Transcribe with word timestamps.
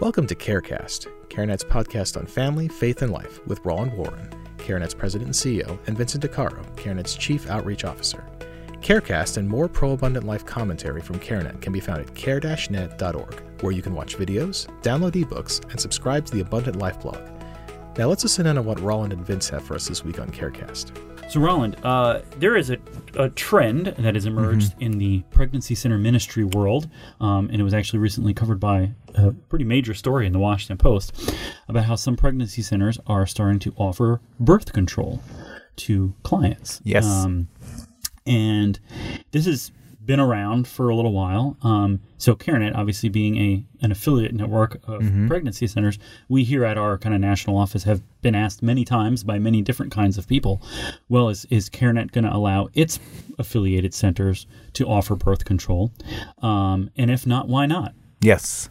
Welcome 0.00 0.26
to 0.28 0.34
CareCast, 0.34 1.08
CareNet's 1.28 1.62
podcast 1.62 2.16
on 2.16 2.24
family, 2.24 2.68
faith, 2.68 3.02
and 3.02 3.12
life 3.12 3.46
with 3.46 3.60
Roland 3.66 3.92
Warren, 3.92 4.30
CareNet's 4.56 4.94
president 4.94 5.26
and 5.26 5.34
CEO, 5.34 5.78
and 5.86 5.98
Vincent 5.98 6.24
DiCaro, 6.24 6.64
CareNet's 6.74 7.14
chief 7.14 7.50
outreach 7.50 7.84
officer. 7.84 8.24
CareCast 8.80 9.36
and 9.36 9.46
more 9.46 9.68
pro 9.68 9.92
abundant 9.92 10.24
life 10.24 10.46
commentary 10.46 11.02
from 11.02 11.20
CareNet 11.20 11.60
can 11.60 11.74
be 11.74 11.80
found 11.80 12.00
at 12.00 12.14
care-net.org, 12.14 13.42
where 13.60 13.72
you 13.72 13.82
can 13.82 13.94
watch 13.94 14.16
videos, 14.16 14.66
download 14.80 15.12
ebooks, 15.12 15.62
and 15.70 15.78
subscribe 15.78 16.24
to 16.24 16.32
the 16.32 16.40
Abundant 16.40 16.76
Life 16.76 17.02
blog. 17.02 17.20
Now 17.98 18.06
let's 18.06 18.22
listen 18.22 18.46
in 18.46 18.56
on 18.56 18.64
what 18.64 18.80
Roland 18.80 19.12
and 19.12 19.22
Vince 19.22 19.50
have 19.50 19.64
for 19.64 19.74
us 19.74 19.86
this 19.86 20.02
week 20.02 20.18
on 20.18 20.30
CareCast. 20.30 21.09
So, 21.30 21.38
Roland, 21.38 21.76
uh, 21.84 22.22
there 22.38 22.56
is 22.56 22.70
a, 22.70 22.78
a, 23.14 23.28
trend 23.30 23.86
that 23.86 24.16
has 24.16 24.26
emerged 24.26 24.72
mm-hmm. 24.72 24.82
in 24.82 24.98
the 24.98 25.22
pregnancy 25.30 25.76
center 25.76 25.96
ministry 25.96 26.42
world, 26.42 26.90
um, 27.20 27.48
and 27.50 27.60
it 27.60 27.62
was 27.62 27.72
actually 27.72 28.00
recently 28.00 28.34
covered 28.34 28.58
by 28.58 28.90
a 29.14 29.30
pretty 29.30 29.64
major 29.64 29.94
story 29.94 30.26
in 30.26 30.32
the 30.32 30.40
Washington 30.40 30.76
Post 30.76 31.32
about 31.68 31.84
how 31.84 31.94
some 31.94 32.16
pregnancy 32.16 32.62
centers 32.62 32.98
are 33.06 33.28
starting 33.28 33.60
to 33.60 33.72
offer 33.76 34.20
birth 34.40 34.72
control 34.72 35.22
to 35.76 36.12
clients. 36.24 36.80
Yes. 36.82 37.06
Um, 37.06 37.46
and 38.26 38.80
this 39.30 39.46
is 39.46 39.70
been 40.04 40.20
around 40.20 40.66
for 40.66 40.88
a 40.88 40.96
little 40.96 41.12
while. 41.12 41.56
Um, 41.62 42.00
so 42.18 42.34
CareNet, 42.34 42.74
obviously 42.74 43.08
being 43.08 43.36
a 43.36 43.64
an 43.82 43.92
affiliate 43.92 44.34
network 44.34 44.76
of 44.86 45.02
mm-hmm. 45.02 45.28
pregnancy 45.28 45.66
centers, 45.66 45.98
we 46.28 46.44
here 46.44 46.64
at 46.64 46.78
our 46.78 46.98
kind 46.98 47.14
of 47.14 47.20
national 47.20 47.56
office 47.56 47.84
have 47.84 48.02
been 48.20 48.34
asked 48.34 48.62
many 48.62 48.84
times 48.84 49.24
by 49.24 49.38
many 49.38 49.62
different 49.62 49.92
kinds 49.92 50.18
of 50.18 50.26
people. 50.26 50.62
Well, 51.08 51.28
is 51.28 51.44
is 51.46 51.68
CareNet 51.68 52.12
going 52.12 52.24
to 52.24 52.34
allow 52.34 52.68
its 52.74 52.98
affiliated 53.38 53.94
centers 53.94 54.46
to 54.74 54.88
offer 54.88 55.16
birth 55.16 55.44
control? 55.44 55.92
Um, 56.42 56.90
and 56.96 57.10
if 57.10 57.26
not, 57.26 57.48
why 57.48 57.66
not? 57.66 57.94
Yes. 58.20 58.68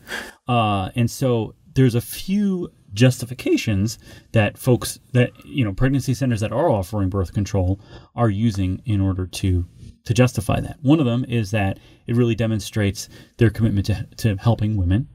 Uh, 0.48 0.90
and 0.96 1.10
so 1.10 1.56
there's 1.74 1.96
a 1.96 2.02
few 2.02 2.72
justifications 2.94 4.00
that 4.32 4.58
folks 4.58 5.00
that 5.14 5.32
you 5.46 5.64
know 5.64 5.74
pregnancy 5.74 6.14
centers 6.14 6.40
that 6.40 6.52
are 6.52 6.70
offering 6.70 7.10
birth 7.10 7.34
control 7.34 7.80
are 8.16 8.30
using 8.30 8.82
in 8.86 9.00
order 9.00 9.28
to 9.28 9.66
to 10.06 10.14
justify 10.14 10.60
that. 10.60 10.78
One 10.82 11.00
of 11.00 11.06
them 11.06 11.26
is 11.28 11.52
that 11.52 11.80
it 12.08 12.16
really 12.16 12.36
demonstrates 12.36 13.10
their 13.38 13.50
commitment 13.50 13.86
to, 13.88 14.08
to 14.18 14.36
helping 14.38 14.78
women. 14.78 15.08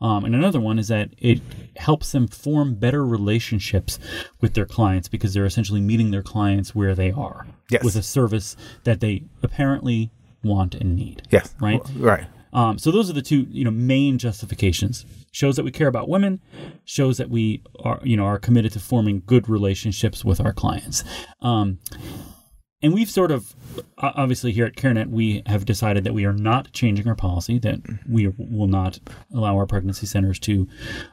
Um, 0.00 0.24
and 0.24 0.34
another 0.34 0.60
one 0.60 0.78
is 0.78 0.88
that 0.88 1.10
it 1.18 1.40
helps 1.76 2.12
them 2.12 2.28
form 2.28 2.74
better 2.74 3.04
relationships 3.04 3.98
with 4.40 4.54
their 4.54 4.66
clients 4.66 5.08
because 5.08 5.34
they're 5.34 5.46
essentially 5.46 5.80
meeting 5.80 6.10
their 6.10 6.22
clients 6.22 6.74
where 6.74 6.94
they 6.94 7.10
are 7.10 7.46
yes. 7.70 7.82
with 7.82 7.96
a 7.96 8.02
service 8.02 8.56
that 8.84 9.00
they 9.00 9.24
apparently 9.42 10.10
want 10.44 10.74
and 10.74 10.94
need. 10.94 11.22
Yes. 11.30 11.54
Right? 11.60 11.80
Right. 11.96 12.26
Um, 12.52 12.78
so 12.78 12.90
those 12.90 13.10
are 13.10 13.12
the 13.12 13.22
two, 13.22 13.46
you 13.50 13.64
know, 13.64 13.70
main 13.70 14.18
justifications. 14.18 15.04
Shows 15.30 15.56
that 15.56 15.64
we 15.64 15.70
care 15.70 15.88
about 15.88 16.08
women, 16.08 16.40
shows 16.86 17.18
that 17.18 17.28
we 17.28 17.62
are, 17.80 18.00
you 18.02 18.16
know, 18.16 18.24
are 18.24 18.38
committed 18.38 18.72
to 18.72 18.80
forming 18.80 19.22
good 19.26 19.48
relationships 19.48 20.24
with 20.24 20.40
our 20.40 20.54
clients. 20.54 21.04
Um, 21.42 21.78
and 22.82 22.92
we've 22.92 23.10
sort 23.10 23.30
of 23.30 23.54
obviously 23.98 24.52
here 24.52 24.66
at 24.66 24.76
CareNet 24.76 25.08
we 25.08 25.42
have 25.46 25.64
decided 25.64 26.04
that 26.04 26.12
we 26.12 26.24
are 26.24 26.32
not 26.32 26.72
changing 26.72 27.08
our 27.08 27.14
policy 27.14 27.58
that 27.58 27.80
we 28.08 28.28
will 28.36 28.66
not 28.66 28.98
allow 29.34 29.56
our 29.56 29.66
pregnancy 29.66 30.06
centers 30.06 30.38
to 30.40 30.68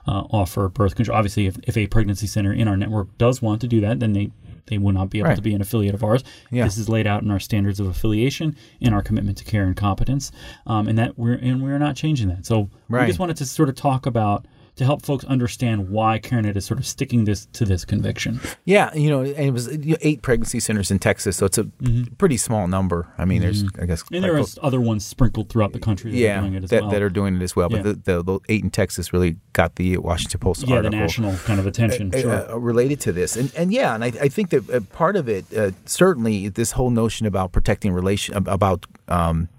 uh, 0.07 0.23
offer 0.31 0.67
birth 0.69 0.95
control. 0.95 1.17
Obviously, 1.17 1.47
if, 1.47 1.57
if 1.63 1.77
a 1.77 1.87
pregnancy 1.87 2.27
center 2.27 2.51
in 2.51 2.67
our 2.67 2.77
network 2.77 3.17
does 3.17 3.41
want 3.41 3.61
to 3.61 3.67
do 3.67 3.81
that, 3.81 3.99
then 3.99 4.13
they 4.13 4.31
they 4.67 4.77
will 4.77 4.93
not 4.93 5.09
be 5.09 5.19
able 5.19 5.29
right. 5.29 5.35
to 5.35 5.41
be 5.41 5.53
an 5.53 5.61
affiliate 5.61 5.93
of 5.93 6.03
ours. 6.03 6.23
Yeah. 6.49 6.63
This 6.63 6.77
is 6.77 6.87
laid 6.87 7.05
out 7.05 7.21
in 7.21 7.31
our 7.31 7.39
standards 7.39 7.81
of 7.81 7.87
affiliation 7.87 8.55
and 8.81 8.93
our 8.93 9.01
commitment 9.01 9.37
to 9.39 9.43
care 9.43 9.65
and 9.65 9.75
competence, 9.75 10.31
um, 10.65 10.87
and 10.87 10.97
that 10.97 11.17
we're 11.17 11.33
and 11.33 11.61
we're 11.61 11.79
not 11.79 11.95
changing 11.95 12.29
that. 12.29 12.45
So 12.45 12.69
right. 12.89 13.01
we 13.01 13.07
just 13.07 13.19
wanted 13.19 13.37
to 13.37 13.45
sort 13.45 13.69
of 13.69 13.75
talk 13.75 14.05
about 14.05 14.45
to 14.75 14.85
help 14.85 15.05
folks 15.05 15.23
understand 15.25 15.89
why 15.89 16.19
CareNet 16.19 16.55
is 16.55 16.65
sort 16.65 16.79
of 16.79 16.85
sticking 16.85 17.25
this 17.25 17.45
to 17.47 17.65
this 17.65 17.85
conviction. 17.85 18.39
Yeah, 18.65 18.93
you 18.95 19.09
know, 19.09 19.21
and 19.21 19.37
it 19.37 19.51
was 19.51 19.69
eight 20.01 20.21
pregnancy 20.21 20.59
centers 20.59 20.89
in 20.89 20.99
Texas, 20.99 21.37
so 21.37 21.45
it's 21.45 21.57
a 21.57 21.65
mm-hmm. 21.65 22.13
pretty 22.15 22.37
small 22.37 22.67
number. 22.67 23.07
I 23.17 23.25
mean, 23.25 23.41
mm-hmm. 23.41 23.67
there's 23.77 23.83
I 23.83 23.85
guess 23.85 24.03
and 24.11 24.23
there 24.23 24.37
are 24.37 24.45
other 24.61 24.81
ones 24.81 25.05
sprinkled 25.05 25.49
throughout 25.49 25.73
the 25.73 25.79
country. 25.79 26.11
That 26.11 26.17
yeah, 26.17 26.37
are 26.37 26.41
doing 26.41 26.53
it 26.55 26.63
as 26.63 26.69
that, 26.71 26.81
well. 26.83 26.91
that 26.91 27.01
are 27.01 27.09
doing 27.09 27.35
it 27.35 27.41
as 27.41 27.55
well. 27.55 27.71
Yeah. 27.71 27.81
But 27.81 28.05
the, 28.05 28.13
the, 28.13 28.23
the, 28.23 28.39
eight 28.49 28.63
in 28.63 28.71
Texas 28.71 29.13
really 29.13 29.37
got 29.53 29.75
the 29.75 29.97
Washington 29.97 30.39
Post 30.39 30.67
yeah, 30.67 30.77
article. 30.77 30.91
the 30.91 30.97
national 30.97 31.35
kind 31.37 31.59
of 31.59 31.67
attention 31.67 32.13
uh, 32.13 32.19
sure. 32.19 32.51
uh, 32.51 32.55
related 32.57 32.99
to 33.01 33.11
this, 33.11 33.35
and 33.35 33.53
and 33.55 33.71
yeah, 33.71 33.93
and 33.93 34.03
I, 34.03 34.07
I 34.07 34.27
think 34.27 34.49
that 34.49 34.69
uh, 34.69 34.79
part 34.91 35.15
of 35.15 35.29
it 35.29 35.45
uh, 35.55 35.71
certainly 35.85 36.49
this 36.49 36.71
whole 36.71 36.89
notion 36.89 37.27
about 37.27 37.51
protecting 37.51 37.93
relation 37.93 38.35
about 38.35 38.85
um, 39.07 39.49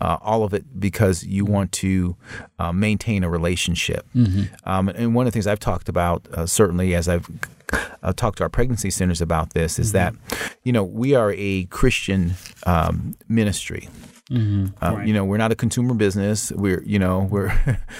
uh, 0.00 0.18
all 0.20 0.44
of 0.44 0.54
it 0.54 0.80
because 0.80 1.24
you 1.24 1.44
want 1.44 1.72
to 1.72 2.16
uh, 2.58 2.72
maintain 2.72 3.24
a 3.24 3.28
relationship. 3.28 4.06
Mm-hmm. 4.14 4.54
Um, 4.64 4.88
and 4.88 5.14
one 5.14 5.26
of 5.26 5.32
the 5.32 5.36
things 5.36 5.46
I've 5.46 5.60
talked 5.60 5.88
about, 5.88 6.26
uh, 6.32 6.46
certainly 6.46 6.94
as 6.94 7.08
I've 7.08 7.28
uh, 8.02 8.12
talked 8.12 8.38
to 8.38 8.44
our 8.44 8.50
pregnancy 8.50 8.90
centers 8.90 9.20
about 9.20 9.54
this, 9.54 9.78
is 9.78 9.92
mm-hmm. 9.92 10.16
that, 10.16 10.54
you 10.62 10.72
know, 10.72 10.84
we 10.84 11.14
are 11.14 11.34
a 11.36 11.64
Christian 11.64 12.34
um, 12.66 13.16
ministry. 13.28 13.88
Mm-hmm. 14.32 14.84
Uh, 14.84 14.96
right. 14.96 15.06
You 15.06 15.14
know, 15.14 15.24
we're 15.24 15.36
not 15.36 15.52
a 15.52 15.54
consumer 15.54 15.94
business. 15.94 16.50
We're, 16.52 16.82
you 16.84 16.98
know, 16.98 17.20
we're 17.30 17.48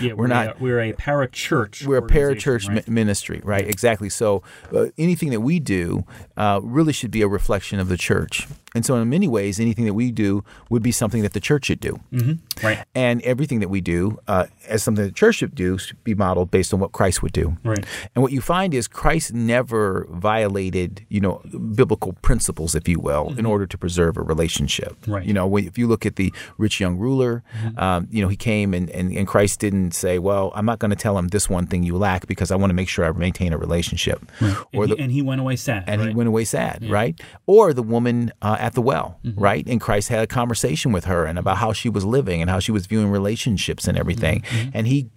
yeah, 0.00 0.12
we're, 0.12 0.14
we're 0.14 0.26
not. 0.26 0.56
A, 0.56 0.62
we're 0.62 0.80
a 0.80 0.92
parachurch. 0.92 1.86
We're 1.86 1.98
a 1.98 2.02
parachurch 2.02 2.68
right? 2.68 2.86
mi- 2.88 2.94
ministry, 2.94 3.40
right? 3.44 3.64
Yeah. 3.64 3.70
Exactly. 3.70 4.08
So 4.08 4.42
uh, 4.74 4.86
anything 4.98 5.30
that 5.30 5.40
we 5.40 5.60
do 5.60 6.04
uh, 6.36 6.60
really 6.62 6.92
should 6.92 7.10
be 7.10 7.22
a 7.22 7.28
reflection 7.28 7.78
of 7.78 7.88
the 7.88 7.96
church. 7.96 8.46
And 8.74 8.86
so, 8.86 8.96
in 8.96 9.08
many 9.08 9.28
ways, 9.28 9.60
anything 9.60 9.84
that 9.84 9.94
we 9.94 10.10
do 10.10 10.44
would 10.70 10.82
be 10.82 10.92
something 10.92 11.22
that 11.22 11.34
the 11.34 11.40
church 11.40 11.66
should 11.66 11.80
do. 11.80 12.00
Mm-hmm. 12.12 12.66
Right. 12.66 12.84
And 12.94 13.20
everything 13.22 13.60
that 13.60 13.68
we 13.68 13.80
do 13.80 14.18
uh, 14.26 14.46
as 14.66 14.82
something 14.82 15.04
that 15.04 15.10
the 15.10 15.14
church 15.14 15.36
should 15.36 15.54
do 15.54 15.76
should 15.76 16.02
be 16.04 16.14
modeled 16.14 16.50
based 16.50 16.72
on 16.72 16.80
what 16.80 16.92
Christ 16.92 17.22
would 17.22 17.32
do. 17.32 17.58
Right. 17.64 17.84
And 18.14 18.22
what 18.22 18.32
you 18.32 18.40
find 18.40 18.72
is 18.72 18.88
Christ 18.88 19.34
never 19.34 20.06
violated, 20.10 21.04
you 21.08 21.20
know, 21.20 21.42
biblical 21.74 22.14
principles, 22.22 22.74
if 22.74 22.88
you 22.88 22.98
will, 22.98 23.26
mm-hmm. 23.26 23.40
in 23.40 23.46
order 23.46 23.66
to 23.66 23.76
preserve 23.76 24.16
a 24.16 24.22
relationship. 24.22 24.96
Right. 25.06 25.26
You 25.26 25.34
know, 25.34 25.54
if 25.56 25.76
you 25.76 25.86
look 25.86 26.06
at 26.06 26.16
the 26.16 26.21
rich 26.58 26.80
young 26.80 26.96
ruler, 26.96 27.42
mm-hmm. 27.62 27.78
um, 27.78 28.08
you 28.10 28.22
know, 28.22 28.28
he 28.28 28.36
came 28.36 28.72
and, 28.74 28.88
and, 28.90 29.12
and 29.12 29.26
Christ 29.26 29.60
didn't 29.60 29.92
say, 29.92 30.18
well, 30.18 30.52
I'm 30.54 30.64
not 30.64 30.78
going 30.78 30.90
to 30.90 30.96
tell 30.96 31.18
him 31.18 31.28
this 31.28 31.50
one 31.50 31.66
thing 31.66 31.82
you 31.82 31.96
lack 31.96 32.26
because 32.26 32.50
I 32.50 32.56
want 32.56 32.70
to 32.70 32.74
make 32.74 32.88
sure 32.88 33.04
I 33.04 33.12
maintain 33.12 33.52
a 33.52 33.58
relationship. 33.58 34.24
Right. 34.40 34.56
Or 34.72 34.84
and, 34.84 34.92
the, 34.92 34.96
he, 34.96 35.02
and 35.02 35.12
he 35.12 35.22
went 35.22 35.40
away 35.40 35.56
sad. 35.56 35.84
And 35.86 36.00
right? 36.00 36.08
he 36.10 36.14
went 36.14 36.28
away 36.28 36.44
sad, 36.44 36.78
yeah. 36.82 36.92
right? 36.92 37.20
Or 37.46 37.74
the 37.74 37.82
woman 37.82 38.32
uh, 38.40 38.56
at 38.58 38.74
the 38.74 38.82
well. 38.82 39.18
Mm-hmm 39.24 39.42
right? 39.42 39.66
And 39.66 39.80
Christ 39.80 40.08
had 40.08 40.20
a 40.20 40.26
conversation 40.26 40.92
with 40.92 41.04
her 41.04 41.24
and 41.24 41.38
about 41.38 41.58
how 41.58 41.72
she 41.72 41.88
was 41.88 42.04
living 42.04 42.40
and 42.40 42.48
how 42.48 42.60
she 42.60 42.72
was 42.72 42.86
viewing 42.86 43.10
relationships 43.10 43.88
and 43.88 43.98
everything. 43.98 44.42
Mm-hmm. 44.42 44.70
And 44.72 44.86
he 44.86 45.10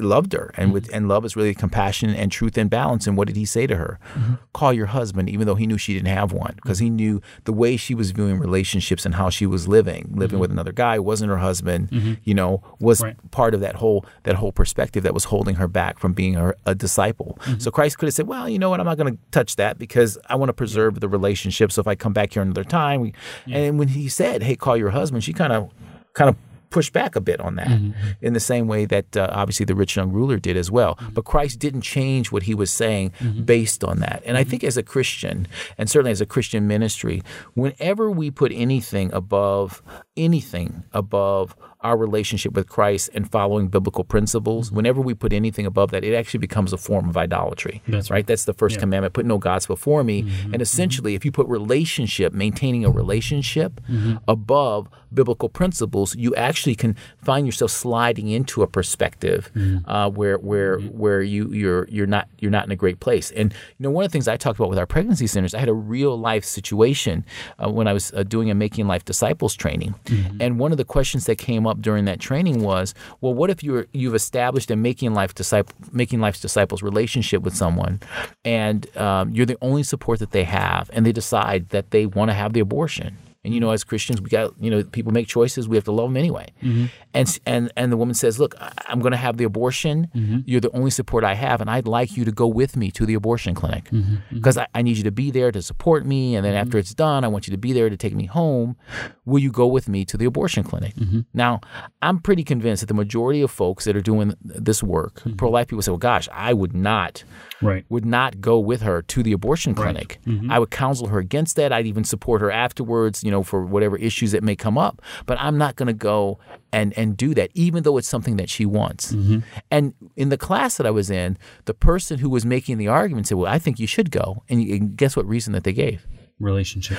loved 0.00 0.32
her 0.32 0.52
and 0.56 0.72
with 0.72 0.88
and 0.92 1.08
love 1.08 1.24
is 1.24 1.36
really 1.36 1.54
compassion 1.54 2.10
and 2.10 2.32
truth 2.32 2.56
and 2.56 2.70
balance 2.70 3.06
and 3.06 3.16
what 3.16 3.26
did 3.26 3.36
he 3.36 3.44
say 3.44 3.66
to 3.66 3.76
her 3.76 3.98
mm-hmm. 4.14 4.34
call 4.52 4.72
your 4.72 4.86
husband 4.86 5.28
even 5.28 5.46
though 5.46 5.54
he 5.54 5.66
knew 5.66 5.78
she 5.78 5.94
didn't 5.94 6.08
have 6.08 6.32
one 6.32 6.54
because 6.56 6.78
he 6.78 6.90
knew 6.90 7.20
the 7.44 7.52
way 7.52 7.76
she 7.76 7.94
was 7.94 8.10
viewing 8.10 8.38
relationships 8.38 9.04
and 9.04 9.14
how 9.14 9.28
she 9.28 9.46
was 9.46 9.68
living 9.68 10.08
living 10.14 10.34
mm-hmm. 10.34 10.40
with 10.40 10.50
another 10.50 10.72
guy 10.72 10.98
wasn't 10.98 11.28
her 11.28 11.38
husband 11.38 11.90
mm-hmm. 11.90 12.14
you 12.24 12.34
know 12.34 12.62
was 12.78 13.02
right. 13.02 13.16
part 13.30 13.54
of 13.54 13.60
that 13.60 13.76
whole 13.76 14.04
that 14.24 14.34
whole 14.36 14.52
perspective 14.52 15.02
that 15.02 15.14
was 15.14 15.24
holding 15.24 15.56
her 15.56 15.68
back 15.68 15.98
from 15.98 16.12
being 16.12 16.34
her, 16.34 16.56
a 16.66 16.74
disciple 16.74 17.38
mm-hmm. 17.42 17.58
so 17.58 17.70
christ 17.70 17.98
could 17.98 18.06
have 18.06 18.14
said 18.14 18.26
well 18.26 18.48
you 18.48 18.58
know 18.58 18.70
what 18.70 18.80
i'm 18.80 18.86
not 18.86 18.96
going 18.96 19.12
to 19.12 19.18
touch 19.30 19.56
that 19.56 19.78
because 19.78 20.18
i 20.26 20.34
want 20.34 20.48
to 20.48 20.54
preserve 20.54 21.00
the 21.00 21.08
relationship 21.08 21.70
so 21.72 21.80
if 21.80 21.86
i 21.86 21.94
come 21.94 22.12
back 22.12 22.32
here 22.32 22.42
another 22.42 22.64
time 22.64 23.00
we, 23.00 23.12
yeah. 23.46 23.58
and 23.58 23.78
when 23.78 23.88
he 23.88 24.08
said 24.08 24.42
hey 24.42 24.56
call 24.56 24.76
your 24.76 24.90
husband 24.90 25.22
she 25.22 25.32
kind 25.32 25.52
of 25.52 25.70
kind 26.14 26.28
of 26.28 26.36
push 26.72 26.90
back 26.90 27.14
a 27.14 27.20
bit 27.20 27.40
on 27.40 27.56
that 27.56 27.68
mm-hmm. 27.68 27.92
in 28.20 28.32
the 28.32 28.40
same 28.40 28.66
way 28.66 28.84
that 28.86 29.16
uh, 29.16 29.28
obviously 29.30 29.64
the 29.64 29.74
rich 29.74 29.96
young 29.96 30.10
ruler 30.10 30.38
did 30.38 30.56
as 30.56 30.70
well. 30.70 30.96
Mm-hmm. 30.96 31.14
But 31.14 31.24
Christ 31.24 31.58
didn't 31.58 31.82
change 31.82 32.32
what 32.32 32.44
he 32.44 32.54
was 32.54 32.70
saying 32.70 33.12
mm-hmm. 33.20 33.42
based 33.42 33.84
on 33.84 34.00
that. 34.00 34.22
And 34.24 34.36
I 34.36 34.42
mm-hmm. 34.42 34.50
think 34.50 34.64
as 34.64 34.76
a 34.76 34.82
Christian, 34.82 35.46
and 35.78 35.88
certainly 35.88 36.10
as 36.10 36.20
a 36.20 36.26
Christian 36.26 36.66
ministry, 36.66 37.22
whenever 37.54 38.10
we 38.10 38.30
put 38.30 38.52
anything 38.52 39.12
above 39.12 39.82
anything 40.16 40.84
above 40.92 41.56
our 41.80 41.96
relationship 41.96 42.52
with 42.52 42.68
Christ 42.68 43.10
and 43.12 43.30
following 43.30 43.68
biblical 43.68 44.04
principles, 44.04 44.68
mm-hmm. 44.68 44.76
whenever 44.76 45.00
we 45.00 45.14
put 45.14 45.32
anything 45.32 45.66
above 45.66 45.90
that, 45.90 46.04
it 46.04 46.14
actually 46.14 46.38
becomes 46.38 46.72
a 46.72 46.76
form 46.76 47.08
of 47.08 47.16
idolatry. 47.16 47.82
That's 47.88 48.10
right. 48.10 48.18
right? 48.18 48.26
That's 48.26 48.44
the 48.44 48.52
first 48.52 48.76
yeah. 48.76 48.80
commandment 48.80 49.14
put 49.14 49.26
no 49.26 49.38
gods 49.38 49.66
before 49.66 50.04
me. 50.04 50.22
Mm-hmm. 50.22 50.52
And 50.52 50.62
essentially, 50.62 51.12
mm-hmm. 51.12 51.16
if 51.16 51.24
you 51.24 51.32
put 51.32 51.46
relationship, 51.48 52.32
maintaining 52.32 52.84
a 52.84 52.90
relationship 52.90 53.80
mm-hmm. 53.90 54.16
above 54.28 54.88
biblical 55.12 55.48
principles, 55.48 56.14
you 56.14 56.34
actually 56.36 56.61
can 56.66 56.96
find 57.24 57.46
yourself 57.46 57.72
sliding 57.72 58.28
into 58.28 58.62
a 58.62 58.66
perspective 58.66 59.50
mm-hmm. 59.54 59.88
uh, 59.90 60.08
where 60.08 60.38
where 60.38 60.78
mm-hmm. 60.78 60.96
where 60.96 61.22
you 61.22 61.50
you're 61.52 61.88
you're 61.88 62.06
not 62.06 62.28
you're 62.38 62.50
not 62.50 62.64
in 62.64 62.70
a 62.70 62.76
great 62.76 63.00
place. 63.00 63.32
And 63.32 63.52
you 63.52 63.82
know, 63.84 63.90
one 63.90 64.04
of 64.04 64.10
the 64.10 64.12
things 64.12 64.28
I 64.28 64.36
talked 64.36 64.58
about 64.60 64.70
with 64.70 64.78
our 64.78 64.86
pregnancy 64.86 65.26
centers, 65.26 65.52
I 65.54 65.58
had 65.58 65.68
a 65.68 65.74
real 65.74 66.16
life 66.16 66.44
situation 66.44 67.24
uh, 67.58 67.70
when 67.70 67.88
I 67.88 67.92
was 67.92 68.12
uh, 68.12 68.22
doing 68.22 68.50
a 68.50 68.54
Making 68.54 68.86
Life 68.86 69.04
Disciples 69.04 69.54
training, 69.56 69.96
and 70.40 70.60
one 70.60 70.70
of 70.70 70.78
the 70.78 70.84
questions 70.84 71.26
that 71.26 71.38
came 71.38 71.66
up 71.66 71.72
up 71.72 71.82
during 71.82 72.04
that 72.04 72.20
training 72.20 72.62
was, 72.62 72.94
well, 73.20 73.34
what 73.34 73.50
if 73.50 73.64
you're 73.64 73.86
you've 73.92 74.14
established 74.14 74.70
a 74.70 74.76
making 74.76 75.14
life 75.14 75.34
disciple 75.34 75.74
making 75.90 76.20
life's 76.20 76.40
disciples 76.40 76.82
relationship 76.82 77.42
with 77.42 77.56
someone, 77.56 77.98
and 78.44 78.94
um, 78.96 79.32
you're 79.32 79.46
the 79.46 79.58
only 79.60 79.82
support 79.82 80.20
that 80.20 80.30
they 80.30 80.44
have, 80.44 80.88
and 80.92 81.04
they 81.04 81.12
decide 81.12 81.70
that 81.70 81.90
they 81.90 82.06
want 82.06 82.28
to 82.30 82.34
have 82.34 82.52
the 82.52 82.60
abortion. 82.60 83.16
And 83.44 83.52
you 83.52 83.58
know, 83.58 83.70
as 83.72 83.82
Christians, 83.82 84.20
we 84.22 84.28
got 84.28 84.52
you 84.60 84.70
know, 84.70 84.84
people 84.84 85.10
make 85.12 85.26
choices. 85.26 85.68
We 85.68 85.76
have 85.76 85.84
to 85.84 85.92
love 85.92 86.08
them 86.10 86.16
anyway. 86.16 86.52
Mm-hmm. 86.62 86.84
And 87.12 87.40
and 87.44 87.72
and 87.76 87.90
the 87.90 87.96
woman 87.96 88.14
says, 88.14 88.38
"Look, 88.38 88.54
I'm 88.86 89.00
going 89.00 89.10
to 89.10 89.16
have 89.16 89.36
the 89.36 89.42
abortion. 89.44 90.08
Mm-hmm. 90.14 90.38
You're 90.46 90.60
the 90.60 90.70
only 90.70 90.90
support 90.92 91.24
I 91.24 91.34
have, 91.34 91.60
and 91.60 91.68
I'd 91.68 91.88
like 91.88 92.16
you 92.16 92.24
to 92.24 92.30
go 92.30 92.46
with 92.46 92.76
me 92.76 92.92
to 92.92 93.04
the 93.04 93.14
abortion 93.14 93.54
clinic 93.56 93.84
Mm-hmm. 93.90 94.16
because 94.36 94.56
I, 94.56 94.68
I 94.76 94.82
need 94.82 94.96
you 94.96 95.02
to 95.04 95.10
be 95.10 95.32
there 95.32 95.50
to 95.50 95.60
support 95.60 96.06
me. 96.06 96.36
And 96.36 96.44
then 96.44 96.54
after 96.54 96.78
it's 96.78 96.94
done, 96.94 97.24
I 97.24 97.28
want 97.28 97.48
you 97.48 97.50
to 97.50 97.58
be 97.58 97.72
there 97.72 97.90
to 97.90 97.96
take 97.96 98.14
me 98.14 98.26
home. 98.26 98.76
Will 99.24 99.40
you 99.40 99.50
go 99.50 99.66
with 99.66 99.88
me 99.88 100.04
to 100.04 100.16
the 100.16 100.24
abortion 100.24 100.62
clinic?" 100.62 100.94
Mm-hmm. 100.94 101.20
Now, 101.34 101.60
I'm 102.00 102.20
pretty 102.20 102.44
convinced 102.44 102.82
that 102.82 102.86
the 102.86 102.94
majority 102.94 103.42
of 103.42 103.50
folks 103.50 103.84
that 103.86 103.96
are 103.96 104.00
doing 104.00 104.34
this 104.44 104.84
work, 104.84 105.14
Mm-hmm. 105.22 105.34
pro-life 105.36 105.66
people, 105.66 105.82
say, 105.82 105.90
"Well, 105.90 105.98
gosh, 105.98 106.28
I 106.32 106.52
would 106.52 106.74
not." 106.74 107.24
Right. 107.60 107.84
would 107.88 108.04
not 108.04 108.40
go 108.40 108.58
with 108.58 108.82
her 108.82 109.02
to 109.02 109.22
the 109.22 109.30
abortion 109.30 109.72
clinic. 109.76 110.18
Mm-hmm. 110.26 110.50
I 110.50 110.58
would 110.58 110.72
counsel 110.72 111.06
her 111.06 111.18
against 111.20 111.54
that. 111.54 111.72
I'd 111.72 111.86
even 111.86 112.02
support 112.02 112.40
her 112.40 112.50
afterwards, 112.50 113.22
you 113.22 113.30
know, 113.32 113.42
for 113.42 113.64
whatever 113.64 113.96
issues 113.96 114.30
that 114.32 114.42
may 114.42 114.54
come 114.54 114.78
up. 114.78 115.02
But 115.26 115.38
I'm 115.40 115.58
not 115.58 115.76
going 115.76 115.88
to 115.88 115.92
go 115.92 116.38
and 116.72 116.96
and 116.96 117.16
do 117.16 117.34
that, 117.34 117.50
even 117.54 117.82
though 117.82 117.98
it's 117.98 118.08
something 118.08 118.36
that 118.36 118.48
she 118.48 118.64
wants. 118.64 119.12
Mm-hmm. 119.12 119.40
And 119.70 119.94
in 120.16 120.28
the 120.28 120.38
class 120.38 120.76
that 120.76 120.86
I 120.86 120.90
was 120.90 121.10
in, 121.10 121.36
the 121.64 121.74
person 121.74 122.18
who 122.18 122.30
was 122.30 122.46
making 122.46 122.78
the 122.78 122.88
argument 122.88 123.26
said, 123.26 123.38
"Well, 123.38 123.52
I 123.52 123.58
think 123.58 123.80
you 123.80 123.86
should 123.86 124.10
go." 124.10 124.44
And, 124.48 124.60
and 124.68 124.96
guess 124.96 125.16
what 125.16 125.26
reason 125.26 125.52
that 125.54 125.64
they 125.64 125.72
gave? 125.72 126.06
Relationship. 126.42 126.98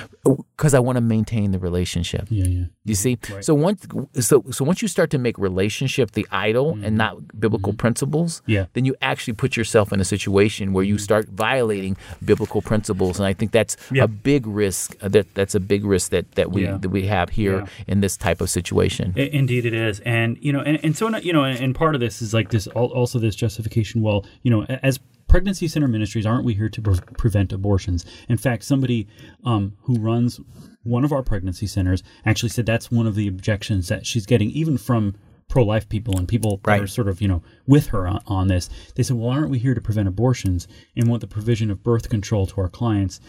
Because 0.56 0.74
I 0.74 0.80
want 0.80 0.96
to 0.96 1.02
maintain 1.02 1.52
the 1.52 1.60
relationship. 1.60 2.28
Yeah, 2.30 2.46
yeah. 2.46 2.66
You 2.86 2.96
see, 2.96 3.18
so 3.42 3.54
once 3.54 3.86
so 4.20 4.44
so 4.52 4.64
once 4.66 4.82
you 4.82 4.88
start 4.88 5.10
to 5.12 5.18
make 5.18 5.38
relationship 5.38 6.12
the 6.12 6.26
idol 6.32 6.78
and 6.84 6.98
not 6.98 7.40
biblical 7.40 7.74
principles, 7.74 8.42
Mm-hmm. 8.42 8.52
Yeah. 8.52 8.66
then 8.74 8.86
you 8.86 8.96
actually 9.02 9.34
put 9.34 9.56
yourself 9.58 9.92
in 9.94 10.00
a 10.00 10.06
situation 10.06 10.74
where 10.74 10.84
you 10.84 10.98
start 10.98 11.28
violating 11.30 11.98
biblical 12.24 12.62
principles, 12.62 13.20
and 13.20 13.26
I 13.28 13.34
think 13.34 13.52
that's 13.52 13.76
Yeah. 13.92 14.04
a 14.06 14.08
big 14.08 14.48
risk. 14.48 14.96
uh, 15.02 15.10
That 15.10 15.28
that's 15.36 15.56
a 15.56 15.60
big 15.60 15.84
risk 15.86 16.12
that 16.12 16.26
that 16.36 16.52
we 16.52 16.64
Yeah. 16.64 16.78
that 16.78 16.90
we 16.90 17.04
have 17.08 17.30
here 17.32 17.58
Yeah. 17.60 17.68
in 17.94 18.02
this 18.02 18.16
type 18.18 18.40
of 18.42 18.50
situation. 18.50 19.14
I- 19.18 19.30
Indeed, 19.42 19.66
it 19.66 19.74
is, 19.74 20.00
and 20.06 20.38
you 20.42 20.52
know, 20.54 20.62
and, 20.62 20.80
and 20.84 20.96
so 20.96 21.10
you 21.18 21.34
know, 21.34 21.44
and, 21.44 21.60
and 21.60 21.76
part 21.76 21.96
of 21.96 22.02
this 22.02 22.22
is 22.22 22.34
like 22.34 22.50
this, 22.50 22.68
also 22.68 23.20
this 23.20 23.36
justification. 23.36 24.02
Well, 24.02 24.26
you 24.44 24.52
know, 24.52 24.64
as 24.90 25.00
pregnancy 25.34 25.68
center 25.68 25.88
ministries, 25.88 26.28
aren't 26.28 26.46
we 26.46 26.54
here 26.54 26.70
to 26.70 26.80
pre- 26.80 27.00
prevent 27.18 27.52
abortions? 27.52 28.06
In 28.30 28.38
fact, 28.38 28.64
somebody 28.64 29.08
um, 29.44 29.74
who 29.82 29.96
runs 29.96 30.40
one 30.84 31.04
of 31.04 31.12
our 31.12 31.24
pregnancy 31.24 31.66
centers 31.66 32.04
actually 32.24 32.50
said 32.50 32.68
that's 32.68 32.92
one 32.92 33.08
of 33.08 33.16
the 33.16 33.28
objections 33.28 33.88
that 33.88 34.06
she's 34.06 34.28
getting, 34.28 34.52
even 34.52 34.78
from 34.78 35.16
pro-life 35.50 35.90
people 35.90 36.20
and 36.20 36.28
people 36.28 36.62
that 36.66 36.80
are 36.80 36.86
sort 36.86 37.08
of 37.08 37.20
you 37.20 37.28
know 37.28 37.42
with 37.66 37.88
her 37.88 38.06
on, 38.08 38.22
on 38.28 38.48
this. 38.48 38.70
They 38.94 39.02
said, 39.02 39.18
well, 39.18 39.32
aren't 39.32 39.50
we 39.50 39.58
here 39.58 39.74
to 39.74 39.82
prevent 39.82 40.08
abortions 40.08 40.68
and 40.96 41.10
want 41.10 41.22
the 41.22 41.28
provision 41.28 41.72
of 41.72 41.82
birth 41.82 42.10
control 42.10 42.46
to 42.46 42.62
our 42.62 42.70
clients? 42.70 43.20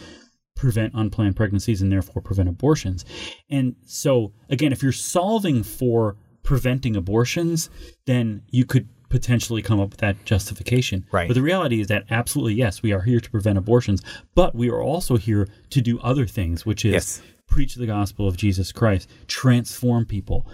prevent 0.57 0.95
unplanned 0.95 1.35
pregnancies 1.35 1.83
and 1.83 1.91
therefore 1.91 2.23
prevent 2.23 2.49
abortions. 2.49 3.05
And 3.51 3.75
so, 3.87 4.33
again, 4.49 4.71
if 4.71 4.85
you're 4.85 4.93
solving 4.93 5.65
for 5.65 6.17
preventing 6.45 6.95
abortions, 6.95 7.71
then 8.07 8.43
you 8.51 8.65
could 8.65 8.89
potentially 9.09 9.63
come 9.63 9.81
up 9.81 9.91
with 9.91 10.01
that 10.01 10.25
justification. 10.25 11.07
Right. 11.13 11.29
But 11.29 11.35
the 11.35 11.43
reality 11.43 11.81
is 11.81 11.87
that 11.89 12.05
absolutely, 12.11 12.55
yes, 12.55 12.83
we 12.83 12.93
are 12.93 13.03
here 13.03 13.21
to 13.21 13.31
prevent 13.31 13.59
abortions, 13.59 14.03
but 14.35 14.55
we 14.55 14.69
are 14.71 14.83
also 14.83 15.17
here 15.17 15.49
to 15.71 15.81
do 15.81 16.01
other 16.01 16.27
things, 16.27 16.67
which 16.67 16.85
is 16.85 16.93
Yes. 16.93 17.23
preach 17.47 17.75
the 17.75 17.87
gospel 17.87 18.27
of 18.27 18.37
Jesus 18.37 18.73
Christ, 18.73 19.09
transform 19.29 20.05
people. 20.07 20.47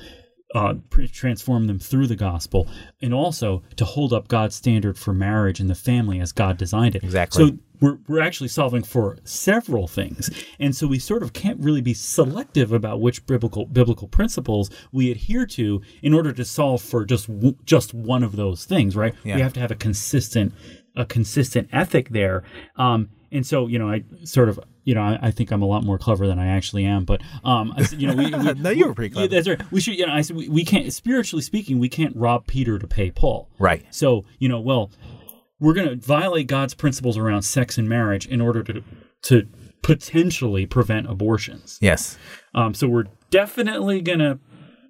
Uh, 0.52 0.74
pr- 0.90 1.04
transform 1.04 1.68
them 1.68 1.78
through 1.78 2.08
the 2.08 2.16
gospel, 2.16 2.66
and 3.00 3.14
also 3.14 3.62
to 3.76 3.84
hold 3.84 4.12
up 4.12 4.26
God's 4.26 4.56
standard 4.56 4.98
for 4.98 5.12
marriage 5.14 5.60
and 5.60 5.70
the 5.70 5.76
family 5.76 6.18
as 6.18 6.32
God 6.32 6.56
designed 6.56 6.96
it. 6.96 7.04
Exactly. 7.04 7.46
So 7.50 7.58
we're, 7.80 7.98
we're 8.08 8.20
actually 8.20 8.48
solving 8.48 8.82
for 8.82 9.16
several 9.24 9.86
things 9.86 10.28
and 10.58 10.74
so 10.76 10.86
we 10.88 10.98
sort 10.98 11.22
of 11.22 11.32
can't 11.32 11.58
really 11.60 11.80
be 11.80 11.94
selective 11.94 12.72
about 12.72 13.00
which 13.00 13.24
biblical 13.26 13.64
biblical 13.64 14.06
principles 14.08 14.68
we 14.92 15.10
adhere 15.10 15.46
to 15.46 15.80
in 16.02 16.12
order 16.12 16.30
to 16.32 16.44
solve 16.44 16.82
for 16.82 17.04
just 17.06 17.26
w- 17.28 17.56
just 17.64 17.94
one 17.94 18.22
of 18.22 18.36
those 18.36 18.66
things 18.66 18.94
right 18.96 19.14
Yeah. 19.24 19.36
we 19.36 19.40
have 19.40 19.54
to 19.54 19.60
have 19.60 19.70
a 19.70 19.76
consistent 19.76 20.52
a 20.94 21.06
consistent 21.06 21.68
ethic 21.72 22.10
there 22.10 22.42
um 22.76 23.08
and 23.32 23.46
so 23.46 23.66
you 23.66 23.78
know 23.78 23.88
i 23.90 24.02
sort 24.24 24.48
of 24.48 24.58
you 24.84 24.94
know, 24.94 25.02
I, 25.02 25.18
I 25.22 25.30
think 25.30 25.50
I'm 25.50 25.62
a 25.62 25.66
lot 25.66 25.84
more 25.84 25.98
clever 25.98 26.26
than 26.26 26.38
I 26.38 26.48
actually 26.48 26.84
am, 26.84 27.04
but 27.04 27.20
um, 27.44 27.72
I, 27.76 27.86
you 27.94 28.06
know, 28.06 28.14
we, 28.14 28.24
we 28.34 28.52
No, 28.54 28.70
you 28.70 28.86
were 28.86 28.94
pretty 28.94 29.14
yeah, 29.14 29.26
clever. 29.26 29.28
that's 29.28 29.48
right. 29.48 29.72
We 29.72 29.80
should, 29.80 29.96
you 29.96 30.06
know, 30.06 30.12
I 30.12 30.22
said 30.22 30.36
we, 30.36 30.48
we 30.48 30.64
can't 30.64 30.92
spiritually 30.92 31.42
speaking, 31.42 31.78
we 31.78 31.88
can't 31.88 32.16
rob 32.16 32.46
Peter 32.46 32.78
to 32.78 32.86
pay 32.86 33.10
Paul. 33.10 33.48
Right. 33.58 33.84
So, 33.90 34.24
you 34.38 34.48
know, 34.48 34.60
well, 34.60 34.90
we're 35.58 35.74
going 35.74 35.88
to 35.88 35.96
violate 35.96 36.46
God's 36.46 36.74
principles 36.74 37.18
around 37.18 37.42
sex 37.42 37.76
and 37.78 37.88
marriage 37.88 38.26
in 38.26 38.40
order 38.40 38.62
to 38.64 38.82
to 39.22 39.46
potentially 39.82 40.66
prevent 40.66 41.08
abortions. 41.08 41.78
Yes. 41.80 42.16
Um, 42.54 42.74
so 42.74 42.88
we're 42.88 43.04
definitely 43.30 44.00
going 44.00 44.18
to 44.18 44.38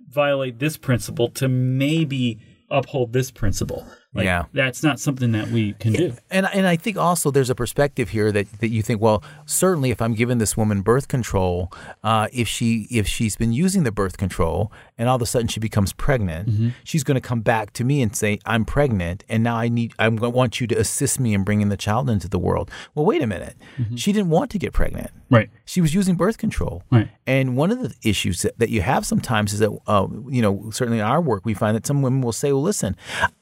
violate 0.08 0.60
this 0.60 0.76
principle 0.76 1.28
to 1.28 1.48
maybe 1.48 2.38
uphold 2.70 3.12
this 3.12 3.30
principle. 3.30 3.86
Like, 4.12 4.24
Yeah. 4.24 4.46
that's 4.52 4.82
not 4.82 4.98
something 4.98 5.30
that 5.32 5.48
we 5.50 5.74
can 5.74 5.92
do. 5.92 6.14
And 6.32 6.44
and 6.52 6.66
I 6.66 6.74
think 6.76 6.96
also 6.96 7.30
there's 7.30 7.48
a 7.50 7.54
perspective 7.54 8.08
here 8.08 8.32
that, 8.32 8.50
that 8.58 8.68
you 8.68 8.82
think, 8.82 9.00
well, 9.00 9.22
certainly 9.46 9.90
if 9.92 10.02
I'm 10.02 10.14
giving 10.14 10.38
this 10.38 10.56
woman 10.56 10.82
birth 10.82 11.06
control, 11.06 11.72
uh, 12.02 12.26
if 12.32 12.48
she 12.48 12.88
if 12.90 13.06
she's 13.06 13.36
been 13.36 13.52
using 13.52 13.84
the 13.84 13.92
birth 13.92 14.16
control 14.18 14.72
and 14.98 15.08
all 15.08 15.14
of 15.14 15.22
a 15.22 15.26
sudden 15.26 15.46
she 15.46 15.60
becomes 15.60 15.92
pregnant, 15.92 16.48
Mm-hmm. 16.48 16.68
she's 16.82 17.04
going 17.04 17.14
to 17.14 17.20
come 17.20 17.40
back 17.40 17.72
to 17.74 17.84
me 17.84 18.02
and 18.02 18.14
say, 18.16 18.40
I'm 18.44 18.64
pregnant, 18.64 19.22
and 19.28 19.44
now 19.44 19.56
I 19.56 19.68
need 19.68 19.92
I 19.98 20.08
want 20.08 20.60
you 20.60 20.66
to 20.68 20.74
assist 20.74 21.20
me 21.20 21.32
in 21.32 21.44
bringing 21.44 21.68
the 21.68 21.76
child 21.76 22.10
into 22.10 22.28
the 22.28 22.38
world. 22.38 22.68
Well, 22.96 23.06
wait 23.06 23.22
a 23.22 23.26
minute, 23.28 23.54
she 23.94 24.12
didn't 24.12 24.30
want 24.30 24.50
to 24.50 24.58
get 24.58 24.72
pregnant. 24.72 25.10
Right. 25.30 25.50
She 25.64 25.80
was 25.80 25.94
using 25.94 26.16
birth 26.16 26.38
control. 26.38 26.82
Right. 26.90 27.08
And 27.28 27.56
one 27.56 27.70
of 27.70 27.78
the 27.80 27.94
issues 28.02 28.42
that, 28.42 28.58
that 28.58 28.70
you 28.70 28.82
have 28.82 29.06
sometimes 29.06 29.52
is 29.52 29.60
that, 29.60 29.70
uh, 29.86 30.08
you 30.28 30.42
know, 30.42 30.70
certainly 30.72 30.98
in 30.98 31.04
our 31.04 31.20
work, 31.20 31.46
we 31.46 31.54
find 31.54 31.76
that 31.76 31.86
some 31.86 32.02
women 32.02 32.20
will 32.22 32.32
say, 32.32 32.50
well, 32.52 32.62
listen, 32.62 32.96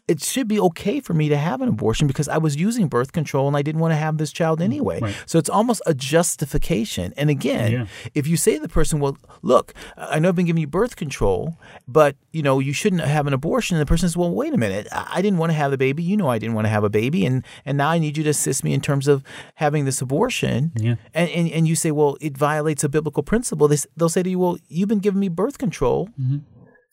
it 0.09 0.23
should 0.23 0.49
be 0.49 0.59
okay 0.59 1.01
for 1.01 1.13
me 1.15 1.29
to 1.29 1.37
have 1.37 1.61
an 1.61 1.69
abortion 1.69 2.07
because 2.07 2.29
I 2.29 2.39
was 2.39 2.57
using 2.57 2.89
birth 2.89 3.13
control 3.13 3.47
and 3.47 3.57
I 3.57 3.63
didn't 3.63 3.81
want 3.81 3.93
to 3.93 3.97
have 3.97 4.17
this 4.17 4.33
child 4.33 4.59
mm, 4.61 4.65
anyway. 4.65 5.01
Right. 5.01 5.15
So 5.27 5.39
it's 5.39 5.51
almost 5.51 5.83
a 5.85 5.93
justification. 5.95 7.13
And 7.17 7.29
again, 7.31 7.73
Yeah. 7.73 7.87
if 8.15 8.27
you 8.27 8.37
say 8.37 8.55
to 8.55 8.61
the 8.61 8.69
person, 8.69 9.01
well, 9.01 9.19
look, 9.43 9.75
I 9.97 10.19
know 10.19 10.29
I've 10.31 10.35
been 10.35 10.47
giving 10.47 10.61
you 10.61 10.67
birth 10.67 10.97
control, 10.97 11.59
but, 11.87 12.17
you 12.33 12.43
know, 12.43 12.59
you 12.59 12.73
shouldn't 12.73 13.03
have 13.03 13.27
an 13.27 13.33
abortion. 13.35 13.77
And 13.77 13.83
the 13.83 13.87
person 13.87 14.09
says, 14.09 14.17
well, 14.17 14.31
wait 14.35 14.55
a 14.55 14.57
minute. 14.57 14.89
I 14.93 15.21
didn't 15.21 15.39
want 15.39 15.51
to 15.51 15.57
have 15.57 15.71
the 15.71 15.79
baby. 15.79 16.03
You 16.03 16.17
know 16.17 16.29
I 16.29 16.39
didn't 16.39 16.55
want 16.55 16.65
to 16.65 16.71
have 16.71 16.85
a 16.85 16.91
baby. 16.91 17.27
And, 17.27 17.45
and 17.67 17.77
now 17.77 17.91
I 17.91 17.99
need 17.99 18.17
you 18.17 18.25
to 18.25 18.31
assist 18.31 18.65
me 18.65 18.73
in 18.73 18.81
terms 18.81 19.09
of 19.09 19.23
having 19.57 19.85
this 19.85 20.01
abortion. 20.01 20.73
Yeah. 20.77 20.95
And, 21.13 21.29
and, 21.31 21.51
and 21.51 21.69
you 21.69 21.77
say, 21.77 21.91
well, 21.91 22.17
it 22.21 22.37
violates 22.37 22.83
a 22.83 22.89
biblical 22.89 23.23
principle. 23.23 23.69
They, 23.69 23.77
they'll 23.97 24.09
say 24.09 24.23
to 24.23 24.31
you, 24.31 24.39
well, 24.39 24.59
you've 24.69 24.89
been 24.89 25.01
giving 25.01 25.21
me 25.21 25.29
birth 25.29 25.59
control. 25.59 26.09
Mm-hmm. 26.21 26.39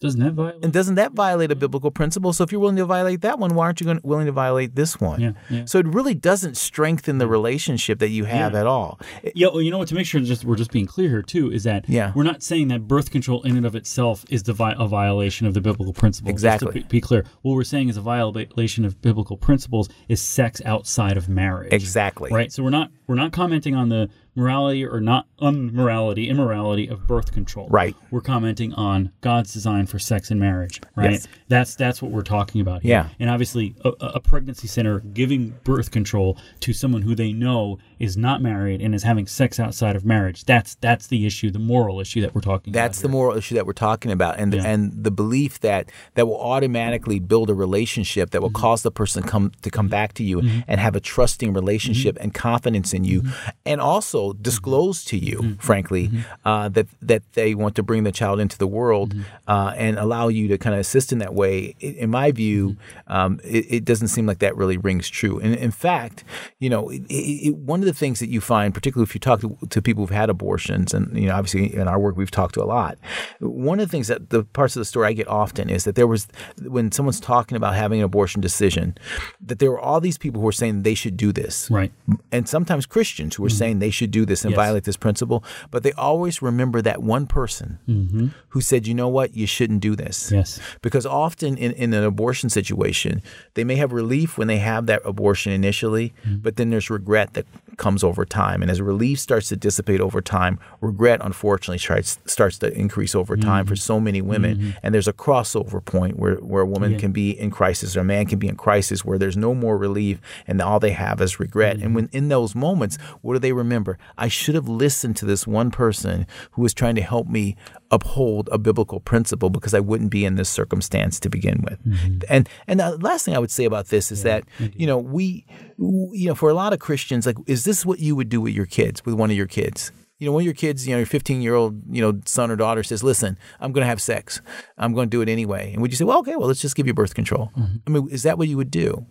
Doesn't 0.06 0.22
that 0.22 0.34
violate? 0.34 0.64
And 0.64 0.72
doesn't 0.74 0.96
that 0.96 1.12
violate 1.14 1.52
a 1.52 1.56
biblical 1.56 1.92
principle? 1.92 2.34
So 2.34 2.44
if 2.44 2.52
you're 2.52 2.62
willing 2.62 2.76
to 2.78 2.86
violate 2.86 3.22
that 3.22 3.40
one, 3.40 3.56
why 3.56 3.66
aren't 3.66 3.80
you 3.82 3.86
going 3.86 4.00
willing 4.04 4.26
to 4.28 4.32
violate 4.32 4.76
this 4.76 5.00
one? 5.00 5.20
Yeah, 5.20 5.32
yeah. 5.50 5.66
So 5.66 5.80
it 5.80 5.88
really 5.88 6.14
doesn't 6.16 6.56
strengthen 6.58 7.18
the 7.18 7.28
relationship 7.28 8.00
that 8.00 8.10
you 8.10 8.26
have 8.26 8.54
Yeah. 8.54 8.60
at 8.62 8.68
all. 8.68 9.00
Yeah, 9.34 9.48
well, 9.48 9.62
you 9.62 9.72
know 9.72 9.78
what? 9.78 9.88
To 9.90 9.96
make 9.96 10.06
sure 10.06 10.22
just 10.22 10.46
we're 10.46 10.56
just 10.56 10.72
being 10.72 10.86
clear 10.86 11.10
here 11.10 11.22
too 11.22 11.52
is 11.52 11.64
that 11.64 11.86
Yeah. 11.90 12.12
we're 12.16 12.24
not 12.24 12.42
saying 12.44 12.68
that 12.70 12.88
birth 12.88 13.12
control 13.12 13.42
in 13.44 13.58
and 13.58 13.66
of 13.66 13.76
itself 13.76 14.26
is 14.30 14.44
the 14.44 14.54
vi- 14.54 14.76
a 14.78 14.88
violation 14.88 15.48
of 15.48 15.54
the 15.54 15.62
biblical 15.62 15.94
principles. 15.94 16.32
Just 16.42 16.60
to 16.62 16.68
Exactly. 16.68 16.86
be 16.90 17.02
clear, 17.02 17.26
what 17.42 17.54
we're 17.54 17.64
saying 17.64 17.90
is 17.90 17.98
a 17.98 18.02
violation 18.02 18.86
of 18.86 19.02
biblical 19.02 19.38
principles 19.38 19.90
is 20.08 20.22
sex 20.22 20.62
outside 20.66 21.18
of 21.18 21.28
marriage. 21.30 21.74
Exactly. 21.74 22.32
Right. 22.32 22.52
So 22.52 22.64
we're 22.64 22.70
not 22.70 22.92
we're 23.08 23.16
not 23.16 23.32
commenting 23.32 23.76
on 23.76 23.90
the 23.90 24.10
morality 24.36 24.86
or 24.86 25.00
not 25.00 25.28
unmorality, 25.40 26.30
immorality 26.30 26.88
of 26.88 27.08
birth 27.08 27.32
control. 27.32 27.68
Right. 27.70 27.96
We're 28.12 28.22
commenting 28.22 28.74
on 28.74 29.12
God's 29.22 29.54
design 29.54 29.88
for 29.88 30.00
sex 30.00 30.32
and 30.32 30.40
marriage. 30.40 30.82
Right. 30.96 31.12
Yes. 31.12 31.28
That's 31.48 31.76
that's 31.76 32.02
what 32.02 32.12
we're 32.12 32.24
talking 32.24 32.62
about 32.62 32.82
here. 32.82 32.92
Yeah. 32.92 33.10
And 33.20 33.30
obviously, 33.30 33.76
a, 33.84 33.90
a 33.90 34.20
pregnancy 34.20 34.68
center 34.68 35.00
giving 35.00 35.58
birth 35.64 35.92
control 35.92 36.38
to 36.62 36.74
someone 36.74 37.02
who 37.02 37.16
they 37.16 37.32
know 37.32 37.80
is 38.00 38.18
not 38.18 38.42
married 38.42 38.82
and 38.82 38.94
is 38.96 39.04
having 39.04 39.28
sex 39.28 39.60
outside 39.60 39.96
of 39.96 40.04
marriage. 40.06 40.46
That's 40.46 40.76
that's 40.76 41.08
the 41.08 41.26
issue, 41.26 41.52
the 41.52 41.60
moral 41.60 42.00
issue 42.00 42.22
that 42.22 42.36
we're 42.36 42.42
talking 42.42 42.74
about. 42.74 42.82
That's 42.82 43.02
the 43.02 43.08
moral 43.10 43.38
issue 43.38 43.56
that 43.56 43.66
we're 43.66 43.74
talking 43.74 44.12
about, 44.12 44.38
and 44.40 44.52
the, 44.54 44.58
Yeah. 44.58 44.68
and 44.72 45.04
the 45.04 45.12
belief 45.12 45.60
that 45.62 45.90
that 46.16 46.28
will 46.28 46.40
automatically 46.40 47.20
build 47.20 47.50
a 47.50 47.54
relationship 47.54 48.32
that 48.32 48.42
will 48.42 48.50
Mm-hmm. 48.50 48.62
cause 48.62 48.82
the 48.84 48.92
person 48.92 49.24
come 49.24 49.52
to 49.62 49.70
come 49.70 49.88
back 49.88 50.14
to 50.14 50.24
you 50.24 50.40
and 50.68 50.80
have 50.80 50.96
a 50.96 51.00
trusting 51.00 51.54
relationship 51.54 52.16
Mm-hmm. 52.16 52.24
and 52.24 52.34
confidence 52.34 52.94
in 52.94 53.04
you, 53.04 53.24
and 53.66 53.80
also 53.82 54.34
disclose 54.34 55.04
to 55.06 55.18
you, 55.18 55.38
Mm-hmm. 55.40 55.54
frankly, 55.60 56.12
uh, 56.44 56.70
that 56.70 56.88
that 57.02 57.24
they 57.34 57.56
want 57.56 57.76
to 57.76 57.84
bring 57.84 58.04
the 58.04 58.12
child 58.12 58.40
into 58.40 58.58
the 58.58 58.68
world 58.68 59.14
Mm-hmm. 59.14 59.24
uh, 59.52 59.72
and 59.78 59.98
allow 59.98 60.28
you 60.28 60.48
to 60.50 60.58
kind 60.58 60.74
of 60.74 60.80
assist 60.80 61.12
in 61.12 61.20
that 61.20 61.34
way. 61.34 61.76
In 61.80 62.10
my 62.10 62.32
view, 62.32 62.70
Mm-hmm. 62.76 63.12
um, 63.14 63.40
it, 63.44 63.66
it 63.78 63.86
doesn't 63.86 64.08
seem 64.10 64.26
like 64.26 64.40
that 64.40 64.56
really 64.58 64.78
rings 64.78 65.08
true. 65.10 65.40
And 65.40 65.56
in 65.56 65.72
fact, 65.72 66.24
you 66.60 66.70
know, 66.70 66.90
it, 66.90 67.02
it, 67.10 67.48
it- 67.48 67.56
one 67.56 67.80
of 67.88 67.94
the 67.94 67.98
things 67.98 68.20
that 68.20 68.30
you 68.30 68.42
find, 68.42 68.74
particularly 68.74 69.08
if 69.08 69.16
you 69.16 69.20
talk 69.20 69.42
to, 69.42 69.58
to 69.70 69.82
people 69.82 70.04
who've 70.04 70.16
had 70.16 70.30
abortions, 70.30 70.94
and 70.94 71.16
you 71.18 71.28
know, 71.28 71.36
obviously 71.36 71.74
in 71.76 71.88
our 71.88 72.00
work 72.00 72.18
we've 72.18 72.32
talked 72.32 72.56
to 72.56 72.64
a 72.64 72.66
lot. 72.66 72.98
One 73.40 73.80
of 73.80 73.88
the 73.88 73.92
things 73.92 74.08
that 74.08 74.30
the 74.30 74.44
parts 74.44 74.76
of 74.76 74.82
the 74.82 74.86
story 74.86 75.08
I 75.08 75.14
get 75.14 75.28
often 75.28 75.70
is 75.70 75.84
that 75.84 75.96
there 75.96 76.08
was 76.08 76.28
when 76.62 76.92
someone's 76.92 77.20
talking 77.20 77.56
about 77.56 77.76
having 77.76 78.00
an 78.00 78.06
abortion 78.06 78.42
decision, 78.42 78.98
that 79.40 79.60
there 79.60 79.72
were 79.72 79.80
all 79.80 80.00
these 80.00 80.18
people 80.18 80.42
who 80.42 80.46
were 80.46 80.52
saying 80.52 80.84
they 80.84 80.96
should 80.96 81.18
do 81.18 81.32
this, 81.32 81.70
Right. 81.70 81.92
and 82.32 82.48
sometimes 82.48 82.86
Christians 82.86 83.36
who 83.36 83.44
were 83.44 83.50
mm-hmm. 83.50 83.58
saying 83.58 83.80
they 83.80 83.92
should 83.92 84.12
do 84.12 84.26
this 84.26 84.44
and 84.44 84.52
Yes. 84.52 84.58
violate 84.58 84.84
this 84.84 84.98
principle, 84.98 85.44
but 85.72 85.84
they 85.84 85.92
always 85.94 86.42
remember 86.42 86.82
that 86.82 87.02
one 87.04 87.28
person 87.28 87.80
mm-hmm. 87.88 88.28
who 88.50 88.62
said, 88.62 88.88
you 88.88 88.94
know 88.94 89.08
what, 89.08 89.36
you 89.36 89.46
shouldn't 89.46 89.82
do 89.82 89.96
this. 89.96 90.32
Yes. 90.32 90.60
Because 90.82 91.06
often 91.06 91.58
in, 91.58 91.72
in 91.74 91.94
an 91.94 92.04
abortion 92.04 92.50
situation, 92.50 93.22
they 93.54 93.64
may 93.64 93.76
have 93.76 93.92
relief 93.92 94.38
when 94.38 94.48
they 94.48 94.58
have 94.58 94.86
that 94.88 95.02
abortion 95.06 95.52
initially, 95.52 96.14
mm-hmm. 96.26 96.38
but 96.38 96.56
then 96.56 96.70
there's 96.70 96.90
regret 96.90 97.34
that 97.34 97.46
comes 97.78 98.04
over 98.04 98.26
time. 98.26 98.62
And 98.62 98.72
as 98.72 98.82
relief 98.82 99.20
starts 99.20 99.50
to 99.50 99.56
dissipate 99.56 100.02
over 100.02 100.22
time, 100.22 100.60
regret 100.82 101.22
unfortunately 101.24 101.80
tries, 101.80 102.20
starts 102.26 102.58
to 102.60 102.74
increase 102.74 103.16
over 103.16 103.36
time 103.36 103.66
for 103.66 103.74
mm-hmm. 103.74 103.80
so 103.80 104.00
many 104.00 104.22
women. 104.22 104.58
Mm-hmm. 104.58 104.70
And 104.84 104.94
there's 104.94 105.08
a 105.08 105.14
crossover 105.14 105.84
point 105.84 106.18
where, 106.18 106.36
where 106.36 106.64
a 106.64 106.66
woman 106.66 106.98
can 106.98 107.12
be 107.12 107.32
in 107.32 107.52
crisis 107.52 107.96
or 107.96 108.02
a 108.02 108.04
man 108.04 108.26
can 108.26 108.40
be 108.40 108.48
in 108.48 108.56
crisis 108.56 109.04
where 109.04 109.18
there's 109.18 109.38
no 109.38 109.54
more 109.54 109.78
relief 109.78 110.20
and 110.48 110.62
all 110.62 110.80
they 110.80 110.92
have 110.92 111.22
is 111.22 111.40
regret. 111.40 111.74
And 111.74 111.86
mm-hmm. 111.86 111.94
when 111.94 112.10
in 112.12 112.30
those 112.30 112.56
moments, 112.56 112.98
what 113.22 113.34
do 113.34 113.40
they 113.40 113.54
remember? 113.54 113.98
I 114.18 114.28
should 114.28 114.56
have 114.56 114.68
listened 114.68 115.18
to 115.18 115.26
this 115.26 115.46
one 115.48 115.72
person 115.72 116.28
who 116.52 116.62
was 116.62 116.74
trying 116.74 116.96
to 116.96 117.02
help 117.02 117.28
me 117.28 117.56
uphold 117.92 118.50
a 118.52 118.58
biblical 118.58 119.00
principle 119.00 119.50
because 119.50 119.74
I 119.74 119.80
wouldn't 119.80 120.12
be 120.12 120.26
in 120.26 120.36
this 120.36 120.50
circumstance 120.50 121.20
to 121.22 121.30
begin 121.30 121.64
with. 121.70 121.84
Mm-hmm. 121.86 122.20
And 122.30 122.50
and 122.68 122.80
the 122.80 122.98
last 122.98 123.26
thing 123.26 123.36
I 123.36 123.40
would 123.40 123.52
say 123.52 123.66
about 123.66 123.88
this 123.88 124.12
is 124.12 124.24
that 124.24 124.44
you 124.58 124.88
know 124.88 124.98
we 124.98 125.46
you 125.78 126.28
know 126.28 126.36
for 126.36 126.50
a 126.50 126.54
lot 126.54 126.74
of 126.74 126.80
Christians 126.80 127.26
like 127.26 127.38
is 127.46 127.64
this 127.64 127.86
what 127.86 128.00
you 128.00 128.16
would 128.16 128.30
do 128.30 128.42
with 128.42 128.54
your 128.54 128.66
kids 128.66 129.06
with 129.06 129.16
one 129.16 129.30
of 129.30 129.38
your 129.38 129.48
kids? 129.48 129.92
You 130.18 130.28
know, 130.28 130.32
one 130.32 130.44
of 130.44 130.46
your 130.46 130.54
kids, 130.54 130.88
you 130.88 130.94
know, 130.94 131.00
your 131.00 131.06
15 131.06 131.42
year 131.42 131.56
old, 131.56 131.82
you 131.94 132.02
know, 132.02 132.22
son 132.26 132.50
or 132.50 132.56
daughter 132.56 132.84
says, 132.84 133.04
"Listen, 133.04 133.38
I'm 133.60 133.74
going 133.74 133.82
to 133.82 133.88
have 133.88 134.02
sex. 134.02 134.42
I'm 134.78 134.94
going 134.94 135.10
to 135.10 135.12
do 135.12 135.22
it 135.22 135.28
anyway." 135.28 135.74
And 135.74 135.82
would 135.82 135.92
you 135.92 135.98
say, 135.98 136.06
"Well, 136.06 136.20
okay, 136.20 136.38
well, 136.38 136.48
let's 136.48 136.62
just 136.62 136.78
give 136.78 136.88
you 136.88 136.94
birth 136.94 137.14
control"? 137.14 137.52
Mm-hmm. 137.58 137.76
I 137.86 137.90
mean, 137.90 138.08
is 138.10 138.24
that 138.24 138.38
what 138.38 138.48
you 138.48 138.56
would 138.56 138.72
do? 138.72 139.06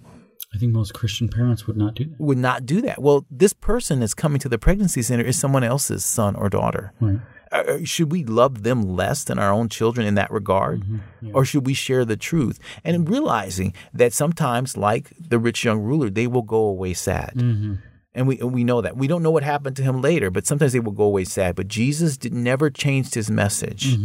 I 0.55 0.59
think 0.59 0.73
most 0.73 0.95
Christian 0.95 1.29
parents 1.29 1.67
would 1.67 1.77
not 1.77 1.95
do 1.95 2.05
that. 2.05 2.21
Would 2.21 2.39
not 2.39 2.65
do 2.65 2.81
that. 2.83 3.03
Well, 3.03 3.27
this 3.31 3.53
person 3.53 4.01
that's 4.01 4.15
coming 4.15 4.39
to 4.41 4.49
the 4.49 4.59
pregnancy 4.59 5.03
center 5.03 5.25
is 5.25 5.39
someone 5.39 5.65
else's 5.65 6.05
son 6.05 6.37
or 6.37 6.49
daughter. 6.49 6.93
Right. 7.01 7.19
Uh, 7.55 7.59
uh, 7.69 7.79
should 7.85 8.11
we 8.11 8.25
love 8.25 8.65
them 8.65 8.83
less 8.83 9.23
than 9.25 9.39
our 9.39 9.53
own 9.53 9.69
children 9.69 10.07
in 10.07 10.17
that 10.17 10.31
regard? 10.31 10.83
Mm-hmm. 10.83 11.31
Or 11.37 11.45
should 11.45 11.65
we 11.65 11.75
share 11.75 12.05
the 12.05 12.17
truth? 12.17 12.59
And 12.83 13.05
mm-hmm. 13.05 13.13
realizing 13.13 13.75
that 13.95 14.13
sometimes, 14.13 14.77
like 14.77 15.13
the 15.19 15.39
rich 15.39 15.65
young 15.65 15.79
ruler, 15.79 16.11
they 16.11 16.27
will 16.27 16.43
go 16.43 16.57
away 16.57 16.95
sad. 16.95 17.35
Mm-hmm. 17.37 17.75
And 18.17 18.29
we, 18.29 18.39
and 18.39 18.53
we 18.53 18.63
know 18.63 18.81
that. 18.81 18.97
We 18.97 19.09
don't 19.09 19.25
know 19.25 19.33
what 19.33 19.43
happened 19.43 19.75
to 19.77 19.83
him 19.83 20.01
later, 20.01 20.31
but 20.31 20.47
sometimes 20.47 20.73
they 20.73 20.79
will 20.79 20.93
go 20.93 21.05
away 21.05 21.25
sad. 21.25 21.57
But 21.57 21.67
Jesus 21.67 22.17
did, 22.17 22.33
never 22.33 22.71
changed 22.71 23.15
his 23.15 23.29
message 23.29 23.99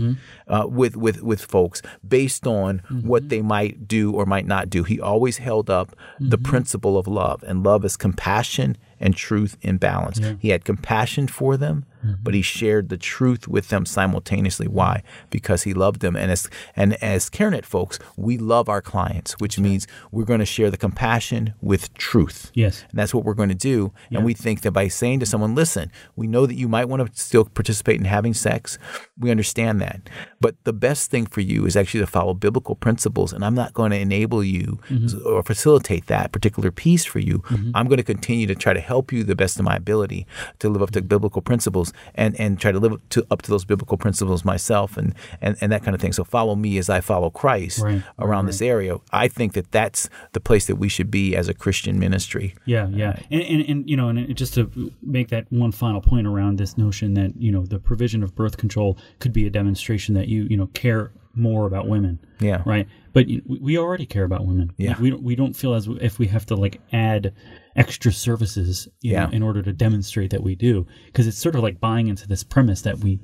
uh, 0.48 0.66
with, 0.68 0.96
with, 0.96 1.22
with 1.22 1.42
folks 1.42 1.84
based 2.08 2.48
on 2.48 2.80
what 3.04 3.30
they 3.30 3.44
might 3.44 3.88
do 3.88 4.12
or 4.12 4.26
might 4.26 4.48
not 4.48 4.68
do. 4.68 4.84
He 4.84 5.00
always 5.00 5.38
held 5.38 5.70
up 5.70 5.96
the 6.20 6.40
principle 6.40 6.98
of 6.98 7.08
love, 7.08 7.44
and 7.44 7.64
love 7.64 7.86
is 7.86 7.98
compassion 7.98 8.78
and 9.00 9.16
truth 9.16 9.58
in 9.62 9.78
balance. 9.78 10.20
He 10.40 10.50
had 10.50 10.66
compassion 10.66 11.28
for 11.28 11.56
them, 11.56 11.86
but 12.02 12.34
he 12.34 12.40
mm-hmm. 12.40 12.44
shared 12.44 12.90
the 12.90 12.98
truth 12.98 13.48
with 13.48 13.70
them 13.70 13.86
simultaneously. 13.86 14.68
Why? 14.68 15.04
Because 15.30 15.64
he 15.64 15.74
loved 15.74 16.02
them. 16.02 16.16
And 16.16 16.32
as 16.32 16.50
and 16.76 16.94
as 17.04 17.30
CareNet 17.30 17.66
folks, 17.66 18.00
we 18.16 18.38
love 18.38 18.70
our 18.70 18.82
clients, 18.82 19.34
which 19.40 19.60
means 19.60 19.88
we're 20.12 20.26
going 20.26 20.40
to 20.40 20.46
share 20.46 20.70
the 20.70 20.78
compassion 20.78 21.54
with 21.62 21.94
truth. 21.94 22.52
Yes. 22.54 22.86
And 22.90 23.00
that's 23.00 23.14
what 23.14 23.24
we're 23.24 23.34
going 23.34 23.50
to 23.50 23.56
do. 23.56 23.92
And 24.12 24.24
we 24.26 24.34
think 24.34 24.62
that 24.62 24.72
by 24.72 24.88
saying 24.88 25.20
to 25.20 25.26
someone, 25.26 25.56
listen, 25.56 25.92
we 26.16 26.28
know 26.28 26.46
that 26.46 26.56
you 26.56 26.68
might 26.68 26.86
want 26.86 27.06
to 27.06 27.22
still 27.22 27.46
participate 27.46 28.00
in 28.00 28.06
having 28.06 28.34
sex. 28.34 28.78
We 29.18 29.32
understand 29.32 29.82
that. 29.82 30.10
But 30.40 30.56
the 30.64 30.74
best 30.74 31.12
thing 31.12 31.26
for 31.26 31.42
you 31.42 31.66
is 31.66 31.76
actually 31.76 32.02
to 32.02 32.08
follow 32.08 32.34
biblical 32.34 32.76
principles. 32.76 33.34
And 33.34 33.44
I'm 33.44 33.56
not 33.56 33.74
going 33.74 33.92
to 33.92 34.00
enable 34.00 34.44
you 34.44 34.80
mm-hmm. 34.90 35.28
or 35.28 35.44
facilitate 35.44 36.08
that 36.08 36.32
particular 36.32 36.72
piece 36.72 37.06
for 37.06 37.20
you. 37.20 37.40
Mm-hmm. 37.40 37.72
I'm 37.76 37.88
going 37.88 37.98
to 37.98 38.04
continue 38.04 38.48
to 38.48 38.56
try 38.56 38.74
to 38.74 38.80
help 38.80 39.12
you 39.12 39.24
the 39.24 39.36
best 39.36 39.60
of 39.60 39.66
my 39.66 39.76
ability 39.76 40.26
to 40.60 40.70
live 40.70 40.82
up 40.82 40.92
to 40.92 41.02
biblical 41.02 41.42
principles 41.42 41.89
and, 42.16 42.40
and 42.40 42.60
try 42.60 42.72
to 42.72 42.80
live 42.80 42.94
up 42.94 43.02
to, 43.10 43.26
up 43.32 43.42
to 43.44 43.50
those 43.52 43.66
biblical 43.66 43.98
principles 43.98 44.44
myself 44.46 44.98
and, 44.98 45.14
and, 45.42 45.58
and 45.62 45.72
that 45.72 45.84
kind 45.84 45.96
of 45.96 46.02
thing. 46.02 46.14
So 46.14 46.24
follow 46.24 46.56
me 46.56 46.78
as 46.78 46.90
I 46.90 47.02
follow 47.02 47.30
Christ 47.30 47.80
Right. 47.80 48.04
around 48.18 48.46
this 48.46 48.62
area. 48.62 48.98
I 49.12 49.28
think 49.28 49.54
that 49.54 49.72
that's 49.72 50.10
the 50.34 50.40
place 50.40 50.68
that 50.68 50.76
we 50.78 50.90
should 50.90 51.10
be 51.12 51.36
as 51.36 51.48
a 51.50 51.54
Christian 51.54 52.00
ministry. 52.00 52.56
Yeah, 52.66 52.88
yeah, 52.90 53.10
uh, 53.12 53.16
and, 53.32 53.42
and 53.42 53.62
and 53.70 53.90
you 53.90 53.96
know, 53.98 54.10
and 54.10 54.36
just 54.36 54.54
to 54.56 54.92
make 55.02 55.30
that 55.30 55.46
one 55.52 55.72
final 55.72 56.02
point 56.02 56.28
around 56.28 56.58
this 56.58 56.78
notion 56.78 57.14
that 57.16 57.36
you 57.38 57.52
know 57.52 57.66
the 57.66 57.80
provision 57.80 58.24
of 58.24 58.36
birth 58.36 58.58
control 58.58 58.98
could 59.20 59.34
be 59.34 59.46
a 59.48 59.50
demonstration 59.50 60.16
that 60.16 60.28
you 60.28 60.44
you 60.44 60.58
know 60.58 60.68
care 60.68 61.12
more 61.40 61.66
about 61.66 61.88
women. 61.88 62.20
Yeah. 62.40 62.62
Right. 62.66 62.88
But 63.14 63.26
we 63.48 63.78
already 63.78 64.06
care 64.06 64.24
about 64.24 64.46
women. 64.46 64.72
Yeah. 64.78 64.92
Like, 64.92 65.00
we 65.00 65.10
don't 65.10 65.24
we 65.24 65.36
don't 65.36 65.56
feel 65.56 65.74
as 65.74 65.88
if 66.00 66.20
we 66.20 66.28
have 66.28 66.46
to 66.48 66.56
like 66.56 66.80
add 66.94 67.34
extra 67.76 68.12
services 68.12 68.88
you 69.02 69.14
Yeah. 69.14 69.26
know, 69.26 69.32
in 69.32 69.42
order 69.44 69.62
to 69.64 69.74
demonstrate 69.74 70.30
that 70.32 70.44
we 70.44 70.54
do 70.56 70.86
because 71.08 71.26
it's 71.28 71.38
sort 71.38 71.56
of 71.56 71.64
like 71.64 71.80
buying 71.80 72.08
into 72.08 72.28
this 72.28 72.44
premise 72.44 72.82
that 72.82 73.00
we 73.00 73.20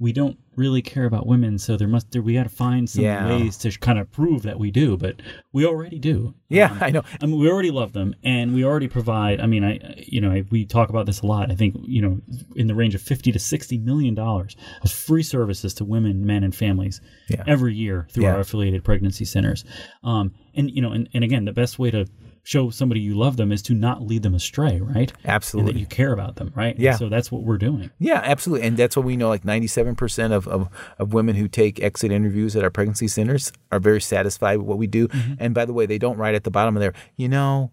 we 0.00 0.12
don't 0.12 0.38
really 0.54 0.80
care 0.82 1.06
about 1.06 1.26
women 1.26 1.58
so 1.58 1.76
there 1.76 1.88
must 1.88 2.10
there, 2.12 2.22
we 2.22 2.34
got 2.34 2.44
to 2.44 2.48
find 2.48 2.88
some 2.88 3.02
Yeah. 3.04 3.28
ways 3.28 3.56
to 3.58 3.70
kind 3.78 3.98
of 3.98 4.10
prove 4.10 4.42
that 4.42 4.58
we 4.58 4.70
do 4.70 4.96
but 4.96 5.20
we 5.52 5.64
already 5.66 5.98
do 5.98 6.34
Yeah, 6.48 6.76
I 6.80 6.90
know. 6.90 7.02
I 7.20 7.26
mean, 7.26 7.38
we 7.38 7.48
already 7.50 7.70
love 7.70 7.92
them, 7.92 8.14
and 8.22 8.54
we 8.54 8.64
already 8.64 8.88
provide. 8.88 9.38
I 9.40 9.46
mean, 9.46 9.62
I, 9.64 9.78
you 10.06 10.18
know, 10.20 10.30
I, 10.30 10.44
we 10.50 10.64
talk 10.64 10.88
about 10.88 11.04
this 11.04 11.20
a 11.20 11.26
lot. 11.26 11.50
I 11.50 11.54
think, 11.54 11.76
you 11.82 12.00
know, 12.00 12.20
in 12.56 12.68
the 12.68 12.74
range 12.74 12.94
of 12.94 13.02
fifty 13.02 13.30
to 13.32 13.38
sixty 13.38 13.76
million 13.76 14.14
dollars 14.14 14.56
of 14.82 14.90
free 14.90 15.22
services 15.22 15.74
to 15.74 15.84
women, 15.84 16.24
men, 16.24 16.42
and 16.44 16.54
families 16.54 17.02
Yeah. 17.28 17.44
every 17.46 17.74
year 17.74 18.06
through 18.10 18.24
Yeah. 18.24 18.34
our 18.34 18.40
affiliated 18.40 18.82
pregnancy 18.82 19.26
centers. 19.26 19.64
Um, 20.02 20.32
and 20.54 20.70
you 20.70 20.80
know, 20.80 20.92
and, 20.92 21.06
and 21.12 21.22
again, 21.22 21.44
the 21.44 21.52
best 21.52 21.78
way 21.78 21.90
to 21.90 22.06
show 22.48 22.70
somebody 22.70 22.98
you 22.98 23.14
love 23.14 23.36
them 23.36 23.52
is 23.52 23.60
to 23.60 23.74
not 23.74 24.02
lead 24.06 24.22
them 24.22 24.34
astray, 24.34 24.80
right? 24.80 25.12
And 25.60 25.68
that 25.68 25.76
you 25.78 25.84
care 25.84 26.14
about 26.14 26.36
them, 26.36 26.50
right? 26.56 26.74
And 26.74 26.82
Yeah. 26.82 26.96
so 26.96 27.10
that's 27.10 27.30
what 27.30 27.42
we're 27.42 27.58
doing. 27.58 27.90
Yeah, 27.98 28.22
absolutely. 28.24 28.66
And 28.66 28.74
that's 28.78 28.96
what 28.96 29.04
we 29.04 29.18
know 29.18 29.28
like 29.28 29.42
97% 29.44 30.32
of, 30.32 30.48
of, 30.48 30.70
of 30.98 31.12
women 31.12 31.36
who 31.36 31.46
take 31.46 31.78
exit 31.82 32.10
interviews 32.10 32.56
at 32.56 32.64
our 32.64 32.70
pregnancy 32.70 33.06
centers 33.06 33.52
are 33.70 33.78
very 33.78 34.00
satisfied 34.00 34.56
with 34.56 34.66
what 34.66 34.78
we 34.78 34.86
do. 34.86 35.08
And 35.38 35.52
by 35.54 35.66
the 35.66 35.74
way, 35.74 35.84
they 35.84 35.98
don't 35.98 36.16
write 36.16 36.34
at 36.34 36.44
the 36.44 36.50
bottom 36.50 36.74
of 36.74 36.80
there, 36.80 36.94
you 37.16 37.28
know, 37.28 37.70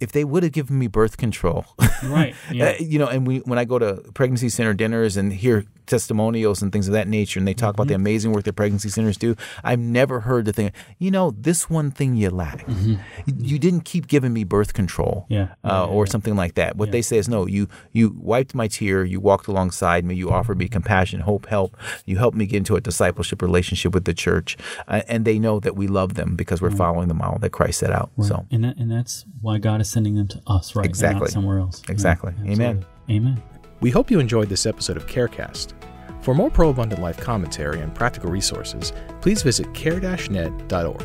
if 0.00 0.12
they 0.12 0.24
would 0.24 0.42
have 0.42 0.52
given 0.52 0.78
me 0.78 0.86
birth 0.86 1.18
control, 1.18 1.66
Right. 2.02 2.34
Yeah. 2.50 2.70
Uh, 2.70 2.74
you 2.82 2.98
know, 2.98 3.08
and 3.08 3.26
we 3.26 3.38
when 3.40 3.58
I 3.58 3.64
go 3.66 3.78
to 3.78 3.96
pregnancy 4.14 4.48
center 4.48 4.72
dinners 4.72 5.16
and 5.18 5.32
hear 5.34 5.66
testimonials 5.86 6.62
and 6.62 6.72
things 6.72 6.86
of 6.88 6.92
that 6.94 7.08
nature, 7.08 7.38
and 7.38 7.46
they 7.46 7.54
talk 7.54 7.74
about 7.74 7.88
the 7.88 7.94
amazing 7.94 8.32
work 8.32 8.44
that 8.44 8.54
pregnancy 8.54 8.88
centers 8.88 9.16
do, 9.16 9.36
I've 9.62 9.78
never 9.78 10.20
heard 10.20 10.44
the 10.44 10.52
thing. 10.52 10.72
You 10.98 11.10
know, 11.10 11.32
this 11.36 11.68
one 11.70 11.90
thing 11.90 12.16
you 12.16 12.30
lack. 12.30 12.64
You, 12.68 12.98
you 13.38 13.58
didn't 13.58 13.82
keep 13.84 14.06
giving 14.06 14.32
me 14.32 14.44
birth 14.44 14.74
control, 14.74 15.26
Yeah. 15.28 15.48
uh, 15.64 15.86
or 15.86 16.06
something 16.06 16.36
like 16.36 16.54
that. 16.54 16.76
What 16.76 16.90
they 16.92 17.02
say 17.02 17.18
is, 17.18 17.28
no, 17.28 17.46
you 17.46 17.68
you 17.92 18.14
wiped 18.18 18.54
my 18.54 18.68
tear, 18.68 19.04
you 19.04 19.20
walked 19.20 19.46
alongside 19.48 20.04
me, 20.04 20.14
you 20.14 20.30
offered 20.30 20.58
me 20.58 20.68
compassion, 20.68 21.20
hope, 21.20 21.46
help. 21.46 21.76
You 22.06 22.18
helped 22.18 22.36
me 22.36 22.46
get 22.46 22.58
into 22.58 22.76
a 22.76 22.80
discipleship 22.80 23.42
relationship 23.42 23.94
with 23.94 24.04
the 24.04 24.14
church, 24.14 24.56
uh, 24.88 25.02
and 25.08 25.24
they 25.24 25.38
know 25.38 25.60
that 25.60 25.76
we 25.76 25.86
love 25.86 26.14
them 26.14 26.36
because 26.36 26.60
we're 26.62 26.70
following 26.70 27.08
the 27.08 27.14
model 27.14 27.38
that 27.40 27.50
Christ 27.50 27.78
set 27.80 27.90
out. 27.92 28.10
So, 28.22 28.46
and 28.50 28.64
that, 28.64 28.76
and 28.76 28.90
that's 28.90 29.24
why 29.40 29.58
God 29.58 29.80
is 29.80 29.90
sending 29.90 30.14
them 30.14 30.28
to 30.28 30.42
us, 30.46 30.74
right? 30.76 30.84
Exactly. 30.86 31.20
Not 31.20 31.30
somewhere 31.30 31.58
else. 31.58 31.82
Yeah, 31.86 31.92
Exactly. 31.92 32.32
Amen. 32.46 32.84
Amen. 33.10 33.42
We 33.80 33.90
hope 33.90 34.10
you 34.10 34.20
enjoyed 34.20 34.48
this 34.48 34.66
episode 34.66 34.96
of 34.96 35.06
Carecast. 35.06 35.72
For 36.22 36.34
more 36.34 36.50
pro 36.50 36.70
abundant 36.70 37.02
life 37.02 37.18
commentary 37.18 37.80
and 37.80 37.94
practical 37.94 38.30
resources, 38.30 38.92
please 39.20 39.42
visit 39.42 39.72
care-net.org. 39.74 41.04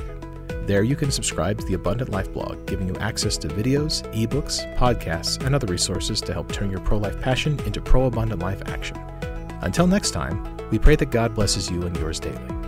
There 0.66 0.84
you 0.84 0.96
can 0.96 1.10
subscribe 1.10 1.58
to 1.58 1.66
the 1.66 1.74
Abundant 1.74 2.12
Life 2.12 2.32
blog, 2.32 2.66
giving 2.68 2.88
you 2.88 2.96
access 2.98 3.38
to 3.40 3.48
videos, 3.48 4.04
ebooks, 4.14 4.74
podcasts, 4.78 5.44
and 5.44 5.56
other 5.56 5.68
resources 5.68 6.22
to 6.22 6.32
help 6.32 6.52
turn 6.52 6.70
your 6.70 6.80
pro 6.82 7.00
life 7.00 7.20
passion 7.20 7.60
into 7.66 7.82
pro 7.82 8.06
abundant 8.06 8.42
life 8.42 8.62
action. 8.68 8.98
Until 9.62 9.88
next 9.88 10.12
time, 10.12 10.58
we 10.70 10.78
pray 10.78 10.96
that 10.96 11.10
God 11.10 11.34
blesses 11.34 11.70
you 11.70 11.82
and 11.84 11.98
yours 11.98 12.20
daily. 12.20 12.59